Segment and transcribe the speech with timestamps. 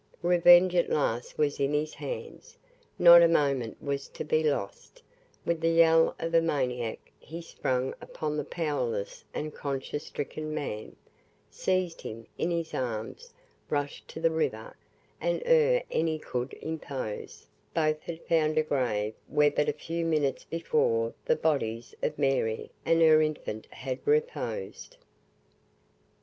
[0.23, 2.57] Revenge at last was in his hands
[2.97, 5.03] not a moment was to be lost
[5.45, 10.95] with the yell of a maniac he sprang upon the powerless and conscious stricken man
[11.51, 13.31] seized him in his arms
[13.69, 14.75] rushed to the river
[15.21, 17.45] and ere any could interpose,
[17.75, 22.71] both had found a grave where but a few minutes before the bodies of Mary
[22.87, 24.97] and her infant had reposed.